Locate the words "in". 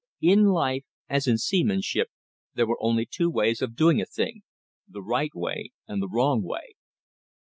0.23-0.45, 1.27-1.37